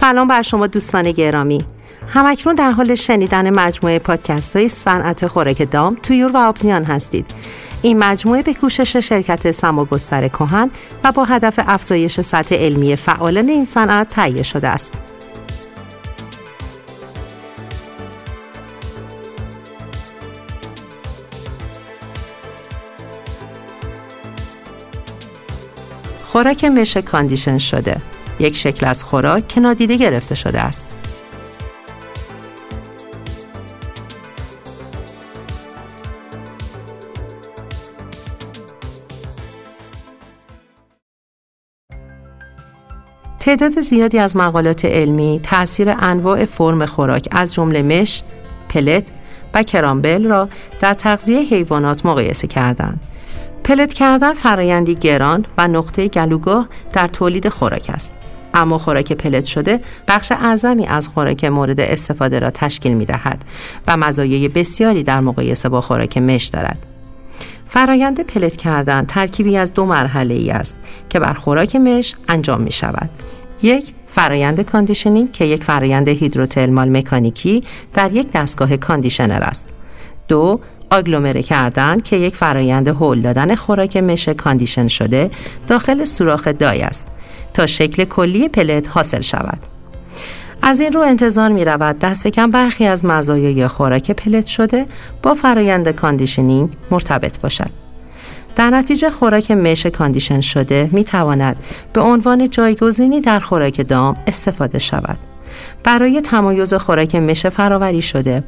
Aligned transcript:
سلام 0.00 0.28
بر 0.28 0.42
شما 0.42 0.66
دوستان 0.66 1.12
گرامی. 1.12 1.64
همکنون 2.08 2.54
در 2.54 2.70
حال 2.70 2.94
شنیدن 2.94 3.50
مجموعه 3.58 3.98
پادکست 3.98 4.56
های 4.56 4.68
صنعت 4.68 5.26
خوراک 5.26 5.70
دام 5.70 5.96
تویور 6.02 6.30
و 6.30 6.36
آبزیان 6.36 6.84
هستید. 6.84 7.34
این 7.82 8.04
مجموعه 8.04 8.42
به 8.42 8.54
کوشش 8.54 8.96
شرکت 8.96 9.52
سماگستر 9.52 10.28
کهن 10.28 10.70
و 11.04 11.12
با 11.12 11.24
هدف 11.24 11.60
افزایش 11.66 12.20
سطح 12.20 12.54
علمی 12.54 12.96
فعالان 12.96 13.48
این 13.48 13.64
صنعت 13.64 14.08
تهیه 14.08 14.42
شده 14.42 14.68
است. 14.68 14.94
خوراک 26.24 26.64
مش 26.64 26.96
کاندیشن 26.96 27.58
شده. 27.58 28.15
یک 28.40 28.56
شکل 28.56 28.86
از 28.86 29.04
خوراک 29.04 29.48
که 29.48 29.60
نادیده 29.60 29.96
گرفته 29.96 30.34
شده 30.34 30.60
است 30.60 30.96
تعداد 43.46 43.80
زیادی 43.80 44.18
از 44.18 44.36
مقالات 44.36 44.84
علمی 44.84 45.40
تاثیر 45.42 45.94
انواع 45.98 46.44
فرم 46.44 46.86
خوراک 46.86 47.28
از 47.30 47.54
جمله 47.54 47.82
مش، 47.82 48.22
پلت 48.68 49.04
و 49.54 49.62
کرامبل 49.62 50.24
را 50.24 50.48
در 50.80 50.94
تغذیه 50.94 51.40
حیوانات 51.40 52.06
مقایسه 52.06 52.46
کردند. 52.46 53.00
پلت 53.64 53.94
کردن 53.94 54.34
فرایندی 54.34 54.94
گران 54.94 55.46
و 55.58 55.68
نقطه 55.68 56.08
گلوگاه 56.08 56.68
در 56.92 57.08
تولید 57.08 57.48
خوراک 57.48 57.90
است. 57.94 58.12
اما 58.56 58.78
خوراک 58.78 59.12
پلت 59.12 59.44
شده 59.44 59.80
بخش 60.08 60.32
اعظمی 60.32 60.86
از 60.86 61.08
خوراک 61.08 61.44
مورد 61.44 61.80
استفاده 61.80 62.38
را 62.38 62.50
تشکیل 62.50 62.94
می 62.94 63.04
دهد 63.04 63.44
و 63.86 63.96
مزایای 63.96 64.48
بسیاری 64.48 65.02
در 65.02 65.20
مقایسه 65.20 65.68
با 65.68 65.80
خوراک 65.80 66.18
مش 66.18 66.44
دارد. 66.44 66.78
فرایند 67.68 68.20
پلت 68.20 68.56
کردن 68.56 69.04
ترکیبی 69.04 69.56
از 69.56 69.74
دو 69.74 69.84
مرحله 69.84 70.34
ای 70.34 70.50
است 70.50 70.78
که 71.08 71.18
بر 71.18 71.32
خوراک 71.32 71.76
مش 71.76 72.16
انجام 72.28 72.60
می 72.60 72.72
شود. 72.72 73.10
یک 73.62 73.94
فرایند 74.06 74.60
conditioning 74.60 75.32
که 75.32 75.44
یک 75.44 75.64
فرایند 75.64 76.08
هیدروترمال 76.08 76.96
مکانیکی 76.96 77.64
در 77.94 78.12
یک 78.12 78.30
دستگاه 78.32 78.76
conditioner 78.76 79.42
است. 79.42 79.68
دو 80.28 80.60
آگلومره 80.90 81.42
کردن 81.42 82.00
که 82.00 82.16
یک 82.16 82.36
فرایند 82.36 82.88
هول 82.88 83.20
دادن 83.20 83.54
خوراک 83.54 83.96
مش 83.96 84.28
condition 84.28 84.88
شده 84.88 85.30
داخل 85.68 86.04
سوراخ 86.04 86.48
die 86.48 86.82
است 86.82 87.08
تا 87.54 87.66
شکل 87.66 88.04
کلی 88.04 88.48
پلت 88.48 88.88
حاصل 88.88 89.20
شود. 89.20 89.58
از 90.62 90.80
این 90.80 90.92
رو 90.92 91.00
انتظار 91.00 91.52
می 91.52 91.64
رود 91.64 91.98
دست 91.98 92.26
کم 92.26 92.50
برخی 92.50 92.86
از 92.86 93.04
مزایای 93.04 93.68
خوراک 93.68 94.10
پلت 94.10 94.46
شده 94.46 94.86
با 95.22 95.34
فرایند 95.34 95.88
conditioning 95.88 96.70
مرتبط 96.90 97.40
باشد. 97.40 97.70
در 98.56 98.70
نتیجه 98.70 99.10
خوراک 99.10 99.50
مش 99.50 99.86
condition 99.86 100.40
شده 100.40 100.88
می 100.92 101.04
تواند 101.04 101.56
به 101.92 102.00
عنوان 102.00 102.50
جایگزینی 102.50 103.20
در 103.20 103.40
خوراک 103.40 103.88
دام 103.88 104.16
استفاده 104.26 104.78
شود. 104.78 105.18
برای 105.84 106.20
تمایز 106.20 106.74
خوراک 106.74 107.14
مش 107.14 107.46
فراوری 107.46 108.02
شده 108.02 108.44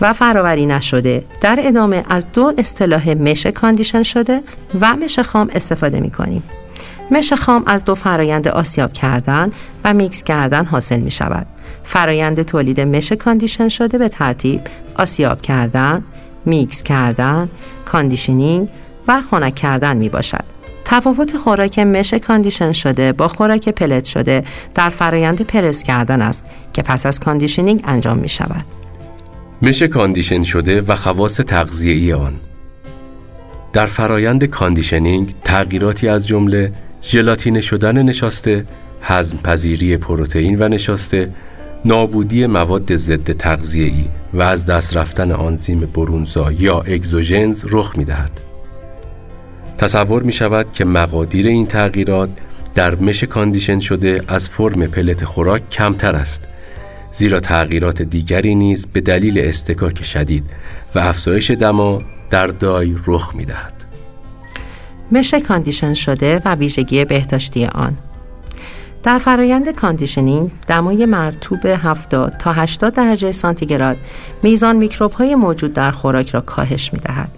و 0.00 0.12
فراوری 0.12 0.66
نشده 0.66 1.24
در 1.40 1.58
ادامه 1.62 2.02
از 2.08 2.26
دو 2.32 2.52
اصطلاح 2.58 3.14
مش 3.14 3.46
condition 3.46 4.02
شده 4.02 4.42
و 4.80 4.96
مش 4.96 5.18
خام 5.18 5.50
استفاده 5.52 6.00
می 6.00 6.10
کنیم. 6.10 6.42
مش 7.10 7.32
خام 7.32 7.62
از 7.66 7.84
دو 7.84 7.94
فرایند 7.94 8.48
آسیاب 8.48 8.92
کردن 8.92 9.52
و 9.84 9.94
میکس 9.94 10.24
کردن 10.24 10.64
حاصل 10.64 11.00
می 11.00 11.10
شود. 11.10 11.46
فرایند 11.84 12.42
تولید 12.42 12.80
مش 12.80 13.12
condition 13.12 13.68
شده 13.68 13.98
به 13.98 14.08
ترتیب 14.08 14.60
آسیاب 14.96 15.40
کردن، 15.40 16.04
میکس 16.44 16.82
کردن، 16.82 17.48
conditioning 17.84 18.68
و 19.08 19.18
خنک 19.30 19.54
کردن 19.54 19.96
می 19.96 20.08
باشد. 20.08 20.44
تفاوت 20.84 21.36
خوراک 21.36 21.78
مش 21.78 22.14
condition 22.14 22.72
شده 22.72 23.12
با 23.12 23.28
خوراک 23.28 23.68
پلت 23.68 24.04
شده 24.04 24.44
در 24.74 24.88
فرایند 24.88 25.42
پرس 25.42 25.82
کردن 25.82 26.22
است 26.22 26.44
که 26.72 26.82
پس 26.82 27.06
از 27.06 27.20
conditioning 27.20 27.82
انجام 27.84 28.18
می 28.18 28.28
شود. 28.28 28.85
مش 29.62 29.82
condition 29.82 30.42
شده 30.42 30.80
و 30.80 30.96
خواص 30.96 31.36
تغذیه‌ای 31.36 32.12
آن 32.12 32.34
در 33.72 33.86
فرایند 33.86 34.44
conditioning 34.44 35.34
تغییراتی 35.44 36.08
از 36.08 36.26
جمله 36.26 36.72
ژلاتین 37.02 37.60
شدن 37.60 38.02
نشاسته، 38.02 38.66
هضم 39.02 39.36
پذیری 39.36 39.96
پروتئین 39.96 40.58
و 40.58 40.68
نشاسته، 40.68 41.30
نابودی 41.84 42.46
مواد 42.46 42.96
ضد 42.96 43.32
تغذیه‌ای 43.32 44.04
و 44.34 44.42
از 44.42 44.66
دست 44.66 44.96
رفتن 44.96 45.32
آنزیم 45.32 45.80
برونزا 45.80 46.52
یا 46.52 46.80
exogenous 46.80 47.64
رخ 47.70 47.98
می‌دهد. 47.98 48.40
تصور 49.78 50.22
می 50.22 50.32
شود 50.32 50.72
که 50.72 50.84
مقادیر 50.84 51.46
این 51.46 51.66
تغییرات 51.66 52.28
در 52.74 52.94
مش 52.94 53.24
condition 53.24 53.78
شده 53.78 54.22
از 54.28 54.48
فرم 54.48 54.86
پلت 54.86 55.24
خوراک 55.24 55.68
کمتر 55.68 56.16
است 56.16 56.42
زیرا 57.16 57.40
تغییرات 57.40 58.02
دیگری 58.02 58.54
نیز 58.54 58.86
به 58.86 59.00
دلیل 59.00 59.38
اصطکاک 59.38 60.04
شدید 60.04 60.44
و 60.94 60.98
افزایش 60.98 61.50
دما 61.50 62.02
در 62.30 62.46
die 62.46 62.96
رخ 63.06 63.34
می 63.34 63.44
دهد. 63.44 63.72
مش 65.12 65.34
condition 65.34 65.92
شده 65.92 66.42
و 66.44 66.54
ویژگی 66.54 67.04
بهداشتی 67.04 67.64
آن 67.64 67.96
در 69.02 69.18
فرایند 69.18 69.68
conditioning 69.68 70.50
دمای 70.66 71.06
مرطوب 71.06 71.66
70 71.66 72.36
تا 72.38 72.52
80 72.52 72.94
درجه 72.94 73.32
سانتیگراد 73.32 73.96
میزان 74.42 74.76
میکروب 74.76 75.12
های 75.12 75.34
موجود 75.34 75.72
در 75.72 75.90
خوراک 75.90 76.30
را 76.30 76.40
کاهش 76.40 76.92
می 76.92 76.98
دهد. 76.98 77.30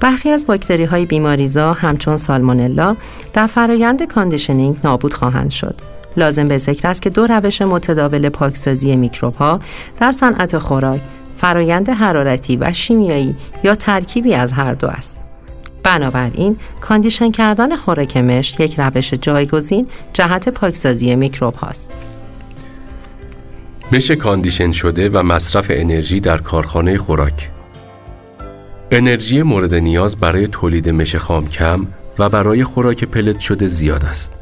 برخی 0.00 0.30
از 0.30 0.46
باکتری 0.46 0.84
های 0.84 1.06
بیماریزا 1.06 1.72
همچون 1.72 2.16
سالمونلا 2.16 2.96
در 3.32 3.46
فرایند 3.46 4.02
conditioning 4.02 4.76
نابود 4.84 5.14
خواهند 5.14 5.50
شد. 5.50 5.97
لازم 6.18 6.48
به 6.48 6.58
ذکر 6.58 6.88
است 6.88 7.02
که 7.02 7.10
دو 7.10 7.26
روش 7.26 7.62
متداول 7.62 8.28
پاکسازی 8.28 8.96
میکروب 8.96 9.34
ها 9.34 9.60
در 9.98 10.12
صنعت 10.12 10.58
خوراک 10.58 11.00
فرایند 11.36 11.88
حرارتی 11.88 12.56
و 12.56 12.72
شیمیایی 12.72 13.36
یا 13.64 13.74
ترکیبی 13.74 14.34
از 14.34 14.52
هر 14.52 14.74
دو 14.74 14.86
است. 14.86 15.18
بنابراین 15.82 16.56
condition 16.80 17.30
کردن 17.30 17.76
خوراک 17.76 18.16
مش 18.16 18.60
یک 18.60 18.74
روش 18.80 19.14
جایگزین 19.14 19.86
جهت 20.12 20.48
پاکسازی 20.48 21.16
میکروب 21.16 21.54
هاست. 21.54 21.90
مش 23.92 24.10
condition 24.10 24.72
شده 24.72 25.08
و 25.08 25.22
مصرف 25.22 25.66
انرژی 25.70 26.20
در 26.20 26.38
کارخانه 26.38 26.98
خوراک 26.98 27.50
انرژی 28.90 29.42
مورد 29.42 29.74
نیاز 29.74 30.16
برای 30.16 30.46
تولید 30.46 30.88
مش 30.88 31.16
خام 31.16 31.46
کم 31.46 31.86
و 32.18 32.28
برای 32.28 32.64
خوراک 32.64 33.04
پلت 33.04 33.38
شده 33.38 33.66
زیاد 33.66 34.04
است. 34.04 34.32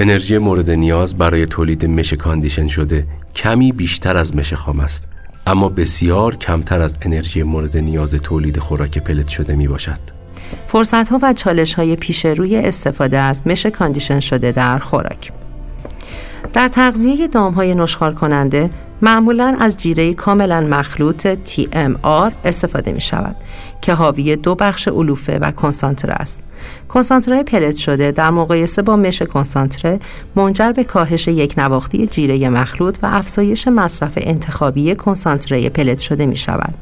انرژی 0.00 0.38
مورد 0.38 0.70
نیاز 0.70 1.18
برای 1.18 1.46
تولید 1.46 1.86
مش 1.86 2.12
condition 2.12 2.66
شده 2.66 3.06
کمی 3.34 3.72
بیشتر 3.72 4.16
از 4.16 4.36
مش 4.36 4.52
خام 4.54 4.80
است 4.80 5.04
اما 5.46 5.68
بسیار 5.68 6.36
کمتر 6.36 6.80
از 6.80 6.94
انرژی 7.02 7.42
مورد 7.42 7.76
نیاز 7.76 8.10
تولید 8.10 8.58
خوراک 8.58 8.98
پلت 8.98 9.28
شده 9.28 9.54
می 9.54 9.68
باشد. 9.68 9.98
فرصت 10.66 11.08
ها 11.08 11.18
و 11.22 11.32
چالش 11.32 11.74
های 11.74 11.96
پیش 11.96 12.24
روی 12.24 12.56
استفاده 12.56 13.18
از 13.18 13.42
مش 13.46 13.66
condition 13.66 14.20
شده 14.20 14.52
در 14.52 14.78
خوراک 14.78 15.32
در 16.52 16.68
تغذیه 16.68 17.28
دام 17.28 17.52
های 17.52 17.74
نشخوار 17.74 18.14
کننده 18.14 18.70
معمولا 19.02 19.56
از 19.60 19.76
جیره 19.76 20.14
کاملا 20.14 20.60
مخلوط 20.60 21.28
TMR 21.34 22.32
استفاده 22.44 22.92
می 22.92 23.00
شود 23.00 23.36
که 23.80 23.94
حاوی 23.94 24.36
دو 24.36 24.54
بخش 24.54 24.88
علوفه 24.88 25.38
و 25.38 25.50
کنسانتره 25.50 26.14
است. 26.14 26.40
کنسانتره 26.88 27.42
پلت 27.42 27.76
شده 27.76 28.12
در 28.12 28.30
مقایسه 28.30 28.82
با 28.82 28.96
مش 28.96 29.22
کنسانتره 29.22 30.00
منجر 30.36 30.72
به 30.72 30.84
کاهش 30.84 31.28
یک 31.28 31.54
نواختی 31.58 32.06
جیره 32.06 32.48
مخلوط 32.48 32.98
و 33.02 33.06
افزایش 33.06 33.68
مصرف 33.68 34.12
انتخابی 34.16 34.94
کنسانتره 34.94 35.68
پلت 35.68 35.98
شده 35.98 36.26
می 36.26 36.36
شود. 36.36 36.74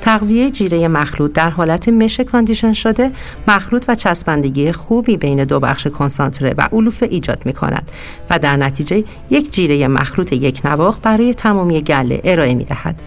تغذیه 0.00 0.50
جیره 0.50 0.88
مخلوط 0.88 1.32
در 1.32 1.50
حالت 1.50 1.88
مش 1.88 2.20
کاندیشن 2.20 2.72
شده 2.72 3.10
مخلوط 3.48 3.84
و 3.88 3.94
چسبندگی 3.94 4.72
خوبی 4.72 5.16
بین 5.16 5.44
دو 5.44 5.60
بخش 5.60 5.86
کنسانتره 5.86 6.54
و 6.58 6.68
علوفه 6.72 7.06
ایجاد 7.06 7.42
می 7.44 7.52
کند 7.52 7.90
و 8.30 8.38
در 8.38 8.56
نتیجه 8.56 9.04
یک 9.30 9.50
جیره 9.50 9.88
مخلوط 9.88 10.32
یکنواخت 10.32 10.98
برای 11.02 11.34
تمامی 11.34 11.80
گله 11.82 12.20
ارائه 12.24 12.54
می 12.54 12.64
دهد. 12.64 13.00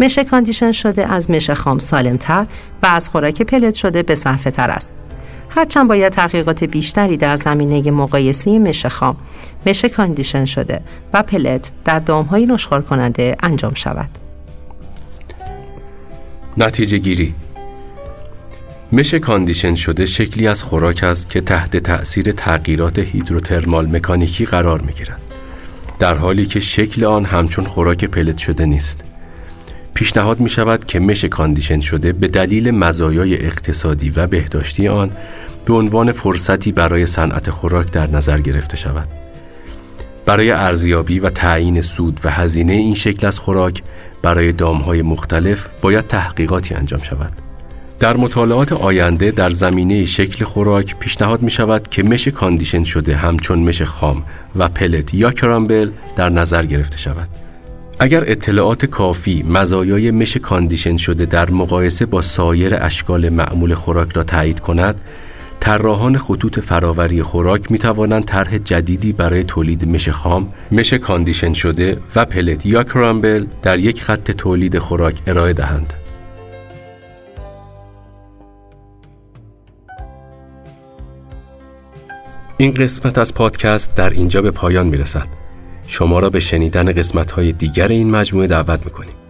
مش 0.00 0.18
condition 0.18 0.72
شده 0.72 1.06
از 1.06 1.30
مش 1.30 1.50
خام 1.50 1.78
سالمتر 1.78 2.46
و 2.82 2.86
از 2.86 3.08
خوراک 3.08 3.42
پلت 3.42 3.74
شده 3.74 4.02
به 4.02 4.14
صرفه 4.14 4.50
تر 4.50 4.70
است. 4.70 4.92
هرچند 5.48 5.88
باید 5.88 6.12
تحقیقات 6.12 6.64
بیشتری 6.64 7.16
در 7.16 7.36
زمینه 7.36 7.90
مقایسه 7.90 8.58
مش 8.58 8.86
خام، 8.86 9.16
مش 9.66 9.84
condition 9.84 10.44
شده 10.44 10.80
و 11.12 11.22
پلت 11.22 11.72
در 11.84 11.98
دامهای 11.98 12.46
نشخوار 12.46 12.82
کننده 12.82 13.36
انجام 13.42 13.74
شود. 13.74 14.31
نتیجه 16.56 16.98
گیری 16.98 17.34
مش 18.92 19.14
condition 19.14 19.74
شده 19.74 20.06
شکلی 20.06 20.48
از 20.48 20.62
خوراک 20.62 21.04
است 21.04 21.30
که 21.30 21.40
تحت 21.40 21.76
تأثیر 21.76 22.32
تغییرات 22.32 22.98
هیدروترمال 22.98 23.86
مکانیکی 23.86 24.44
قرار 24.44 24.80
می 24.80 24.92
گیرد. 24.92 25.20
در 25.98 26.14
حالی 26.14 26.46
که 26.46 26.60
شکل 26.60 27.04
آن 27.04 27.24
همچون 27.24 27.64
خوراک 27.64 28.04
پلت 28.04 28.38
شده 28.38 28.66
نیست. 28.66 29.00
پیشنهاد 29.94 30.40
می 30.40 30.48
شود 30.48 30.84
که 30.84 31.00
مش 31.00 31.24
condition 31.24 31.80
شده 31.80 32.12
به 32.12 32.28
دلیل 32.28 32.70
مزایای 32.70 33.46
اقتصادی 33.46 34.10
و 34.10 34.26
بهداشتی 34.26 34.88
آن 34.88 35.10
به 35.64 35.74
عنوان 35.74 36.12
فرصتی 36.12 36.72
برای 36.72 37.06
صنعت 37.06 37.50
خوراک 37.50 37.92
در 37.92 38.10
نظر 38.10 38.40
گرفته 38.40 38.76
شود. 38.76 39.08
برای 40.26 40.50
ارزیابی 40.50 41.18
و 41.18 41.30
تعیین 41.30 41.80
سود 41.80 42.20
و 42.24 42.30
هزینه 42.30 42.72
این 42.72 42.94
شکل 42.94 43.26
از 43.26 43.38
خوراک 43.38 43.82
برای 44.22 44.52
دامهای 44.52 45.02
مختلف 45.02 45.66
باید 45.80 46.06
تحقیقاتی 46.06 46.74
انجام 46.74 47.02
شود. 47.02 47.32
در 48.00 48.16
مطالعات 48.16 48.72
آینده 48.72 49.30
در 49.30 49.50
زمینه 49.50 50.04
شکل 50.04 50.44
خوراک 50.44 50.96
پیشنهاد 50.98 51.42
می 51.42 51.50
شود 51.50 51.88
که 51.88 52.02
مش 52.02 52.28
condition 52.28 52.84
شده 52.84 53.16
همچون 53.16 53.58
مش 53.58 53.82
خام 53.82 54.22
و 54.56 54.68
پلت 54.68 55.14
یا 55.14 55.30
crumble 55.30 55.90
در 56.16 56.28
نظر 56.28 56.66
گرفته 56.66 56.98
شود. 56.98 57.28
اگر 58.00 58.24
اطلاعات 58.26 58.86
کافی 58.86 59.42
مزایای 59.42 60.10
مش 60.10 60.36
condition 60.36 60.96
شده 60.96 61.26
در 61.26 61.50
مقایسه 61.50 62.06
با 62.06 62.20
سایر 62.20 62.74
اشکال 62.80 63.28
معمول 63.28 63.74
خوراک 63.74 64.12
را 64.12 64.24
تایید 64.24 64.60
کند، 64.60 65.00
طراحان 65.62 66.18
خطوط 66.18 66.60
فراوری 66.60 67.22
خوراک 67.22 67.72
می 67.72 67.78
توانند 67.78 68.24
طرح 68.24 68.58
جدیدی 68.58 69.12
برای 69.12 69.44
تولید 69.44 69.88
مش 69.88 70.08
خام، 70.08 70.48
مش 70.72 70.94
condition 70.94 71.52
شده 71.52 71.98
و 72.16 72.24
پلت 72.24 72.66
یا 72.66 72.84
crumble 72.84 73.46
در 73.62 73.78
یک 73.78 74.02
خط 74.02 74.30
تولید 74.30 74.78
خوراک 74.78 75.18
ارائه 75.26 75.52
دهند. 75.52 75.92
این 82.56 82.74
قسمت 82.74 83.18
از 83.18 83.34
پادکست 83.34 83.94
در 83.94 84.10
اینجا 84.10 84.42
به 84.42 84.50
پایان 84.50 84.86
می 84.86 84.96
رسد. 84.96 85.26
شما 85.86 86.18
را 86.18 86.30
به 86.30 86.40
شنیدن 86.40 86.92
قسمت 86.92 87.30
های 87.30 87.52
دیگر 87.52 87.88
این 87.88 88.10
مجموعه 88.10 88.46
دعوت 88.46 88.84
می 88.84 88.90
کنیم. 88.90 89.21